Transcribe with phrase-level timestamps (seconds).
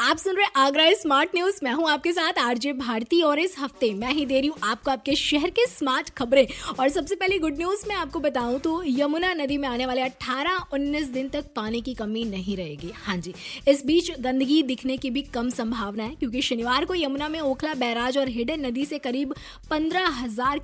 [0.00, 3.92] आप सुन रहे आगरा स्मार्ट न्यूज़। मैं हूँ आपके साथ आरजे भारती और इस हफ़्ते
[3.94, 6.46] मैं ही दे रही हूँ आपको आपके शहर के स्मार्ट खबरें।
[6.78, 11.10] और सबसे पहले गुड न्यूज़ मैं आपको बताऊँ तो यमुना नदी में आने वाले 18-19
[11.12, 13.34] दिन तक पानी की कमी नहीं रहेगी। हाँ जी,
[13.68, 17.74] इस बीच गंदगी दिखने की भी कम संभावना है, क्योंकि शनिवार को यमुना में ओखला,
[17.74, 19.34] बैराज और हिडन नदी से करीब
[19.70, 20.60] पंद्रह हज़ार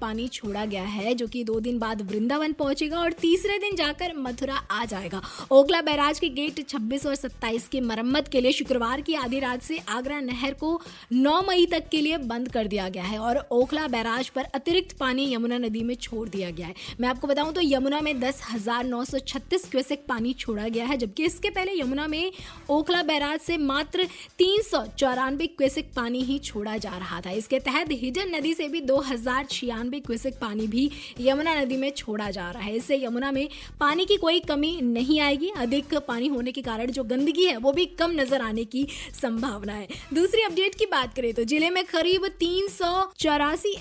[0.00, 4.16] पानी छोड़ा गया है, जो कि दो दिन बाद वृंदावन पहुंचेगा और तीसरे दिन जाकर
[4.18, 8.76] मथुरा आ जाएगा। ओखला, बैराज के गेट छब्बीस और सत्ताईस की मरम्मत के लिए शुक्रवार
[8.78, 10.68] शुक्रवार की आधी रात से आगरा नहर को
[11.14, 14.96] 9 मई तक के लिए बंद कर दिया गया है और ओखला बैराज पर अतिरिक्त
[14.98, 18.40] पानी यमुना नदी में छोड़ दिया गया है। मैं आपको बताऊँ तो यमुना में दस
[18.50, 22.30] हज़ार नौ सौ छत्तीस क्यूसेक पानी छोड़ा गया है, जबकि इसके पहले यमुना में
[22.70, 24.06] ओखला बैराज से मात्र
[24.38, 28.68] तीन सौ चौरानवे क्यूसेक पानी ही छोड़ा जा रहा था। इसके तहत हिडन नदी से
[28.68, 33.02] भी दो हज़ार छियानवे क्यूसेक पानी भी यमुना नदी में छोड़ा जा रहा है। इससे
[33.04, 33.48] यमुना में
[33.80, 37.72] पानी की कोई कमी नहीं आएगी। अधिक पानी होने के कारण जो गंदगी है, वो
[37.72, 41.84] भी कम नज़र आने की संभावना है। दूसरी अपडेट की बात करें तो ज़िले में
[41.86, 42.66] करीब तीन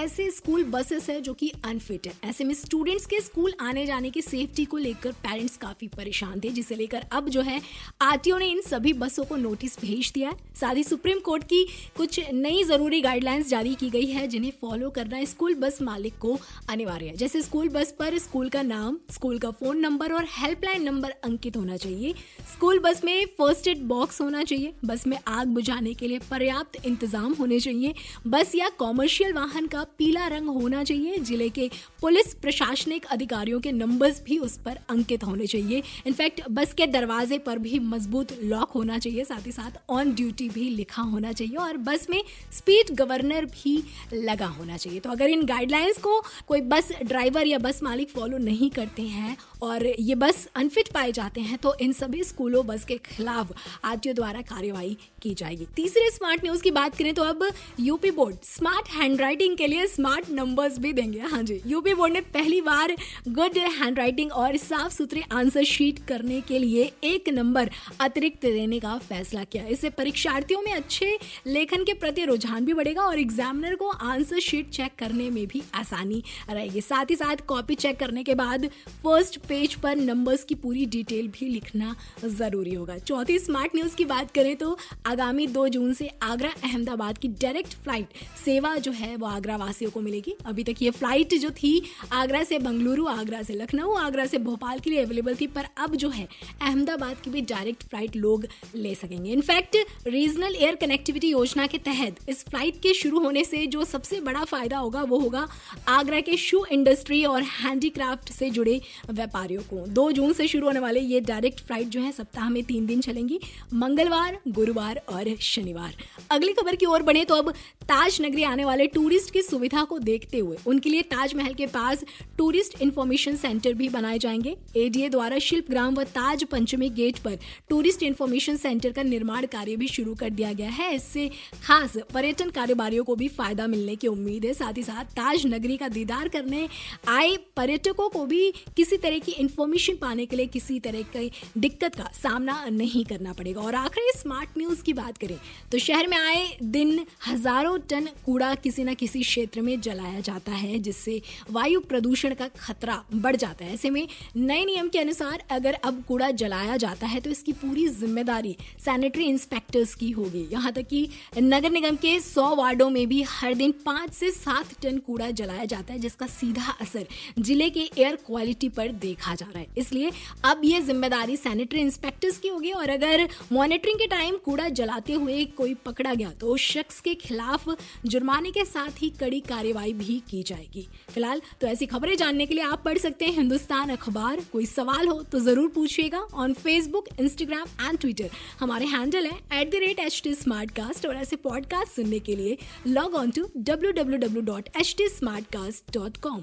[0.00, 4.10] ऐसे स्कूल बसेस है जो कि अनफिट है। ऐसे में स्टूडेंट्स के स्कूल आने जाने
[4.10, 7.60] की सेफ्टी को लेकर पेरेंट्स काफ़ी परेशान थे, जिसे लेकर अब जो है
[8.02, 11.64] आरटीओ ने इन सभी बसों को नोटिस भेज दिया है। साथ ही सुप्रीम कोर्ट की
[11.96, 16.38] कुछ नई ज़रूरी गाइडलाइंस जारी की गई है, जिन्हें फॉलो करना स्कूल बस मालिक को
[16.70, 20.82] अनिवार्य है। जैसे स्कूल बस पर स्कूल का नाम स्कूल का फ़ोन नंबर और हेल्पलाइन
[20.82, 22.14] नंबर अंकित होना चाहिए।
[22.52, 26.84] स्कूल बस में फ़र्स्ट एड बॉक्स होना चाहिए। बस में आग बुझाने के लिए पर्याप्त
[26.86, 27.94] इंतज़ाम होने चाहिए।
[28.26, 31.68] बस या कॉमर्शियल वाहन का पीला रंग होना चाहिए। ज़िले के
[32.00, 37.38] पुलिस प्रशासनिक अधिकारियों के नंबर्स भी उस पर अंकित होने चाहिए। इनफैक्ट बस के दरवाजे
[37.40, 41.56] पर भी मज़बूत लॉक होना चाहिए। साथ ही साथ ऑन ड्यूटी भी लिखा होना चाहिए
[41.58, 43.76] और बस में स्पीड गवर्नर भी
[44.14, 48.38] लगा होना चाहिए। तो अगर इन गाइडलाइंस को कोई बस ड्राइवर या बस मालिक फॉलो
[48.40, 52.84] नहीं करते हैं और ये बस अनफिट पाए जाते हैं तो इन सभी स्कूलों बस
[52.84, 53.52] के खिलाफ
[53.84, 57.46] आरटीओ द्वारा कार्यवाही की जाएगी। तीसरे स्मार्ट न्यूज़ की बात करें तो अब
[57.80, 62.20] यूपी बोर्ड स्मार्ट हैंडराइटिंग के लिए स्मार्ट नंबर्स भी देंगे। हाँ जी यूपी बोर्ड ने
[62.34, 62.96] पहली बार
[63.28, 68.96] गुड हैंडराइटिंग और साफ़ सुथरे आंसर शीट करने के लिए एक नंबर अतिरिक्त देने का
[69.00, 73.88] फैसला किया। इससे परीक्षार्थियों में अच्छे लेखन के प्रति रुझान भी बढ़ेगा और एग्जामिनर को
[73.88, 78.34] आंसर शीट चेक करने में भी आसानी रहेगी। साथ ही साथ कॉपी चेक करने के
[78.34, 78.66] बाद
[79.02, 81.94] फ़र्स्ट पेज पर नंबर्स की पूरी डिटेल भी लिखना
[82.26, 87.18] ज़रूरी होगा। चौथी स्मार्ट न्यूज़ की बात करें तो आगामी दो जून से आगरा अहमदाबाद
[87.18, 91.34] की डायरेक्ट फ़्लाइट सेवा जो है वो आगरा वासियों को मिलेगी। अभी तक ये फ़्लाइट
[91.36, 91.72] जो थी
[92.12, 95.94] आगरा से बंगलुरु, आगरा से लखनऊ, आगरा से भोपाल के लिए अवेलेबल थी, पर अब
[95.96, 96.26] जो है
[96.62, 98.46] अहमदाबाद की भी डायरेक्ट फ़्लाइट लोग
[98.76, 103.66] ले सकेंगे। इनफैक्ट रीजनल एयर कनेक्टिविटी योजना के तहत इस फ़्लाइट के शुरू होने से
[103.66, 105.46] जो सबसे बड़ा फ़ायदा होगा, वो होगा
[105.88, 108.80] आगरा के शू इंडस्ट्री और हैंडीक्राफ्ट से जुड़े
[109.10, 112.62] व्यापारियों को। दो जून से शुरू होने वाले ये डायरेक्ट फ़्लाइट जो है सप्ताह में
[112.64, 113.40] तीन दिन चलेंगी।
[113.74, 115.94] मंगलवार गुरुवार और शनिवार।
[116.30, 117.50] अगली खबर की ओर बढ़े तो अब
[117.82, 122.04] ताज नगरी आने वाले टूरिस्ट की सुविधा को देखते हुए उनके लिए ताजमहल के पास
[122.38, 127.38] टूरिस्ट इंफॉर्मेशन सेंटर भी बनाए जाएँगे। एडीए द्वारा शिल्प ग्राम व ताज पंचमी गेट पर
[127.68, 131.28] टूरिस्ट इंफॉर्मेशन सेंटर का निर्माण कार्य भी शुरू कर दिया गया है। इससे
[131.64, 135.76] खास पर्यटन कारोबारियों को भी फ़ायदा मिलने की उम्मीद है। साथ ही साथ ताज नगरी
[135.76, 136.68] का दीदार करने
[137.08, 141.94] आए पर्यटकों को भी किसी तरह की इंफॉर्मेशन पाने के लिए किसी तरह की दिक्कत
[141.94, 145.36] का सामना नहीं करना पड़ेगा। और आखिरी स्मार्ट न्यूज़ की बात करें
[145.72, 150.52] तो शहर में आए दिन हज़ारों टन कूड़ा किसी न किसी क्षेत्र में जलाया जाता
[150.52, 151.20] है, जिससे
[151.50, 154.06] वायु प्रदूषण का खतरा बढ़ जाता है। ऐसे में
[154.38, 159.24] नए नियम के अनुसार अगर अब कूड़ा जलाया जाता है तो इसकी पूरी ज़िम्मेदारी सैनिटरी
[159.26, 163.72] इंस्पेक्टर्स की होगी। यहाँ तक कि नगर निगम के सौ वार्डों में भी हर दिन
[163.84, 167.06] पाँच से सात टन कूड़ा जलाया जाता है, जिसका सीधा असर
[167.38, 170.10] ज़िले के एयर क्वालिटी पर देखा जा रहा है। इसलिए
[170.44, 175.44] अब ये ज़िम्मेदारी सैनिटरी इंस्पेक्टर्स की होगी, और अगर मॉनिटरिंग के टाइम कूड़ा जलाते हुए
[175.56, 177.68] कोई पकड़ा गया तो उस शख्स के खिलाफ
[178.04, 182.54] जुर्माने के साथ ही कड़ी कार्रवाई भी की जाएगी। फ़िलहाल तो ऐसी खबरें जानने के
[182.54, 187.08] लिए आप पढ़ सकते हैं हिंदुस्तान अखबार। कोई सवाल हो तो ज़रूर पूछिएगा on Facebook
[187.20, 188.30] Instagram and Twitter
[188.60, 190.34] हमारे हैंडल है at the rate H T
[190.76, 192.56] Smartcast और ऐसे पॉडकास्ट सुनने के लिए
[192.86, 195.08] log on to W W W dot H T
[195.56, 196.42] Smartcast dot com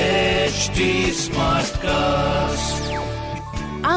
[0.00, 0.84] HD
[1.16, 2.19] Smartcast.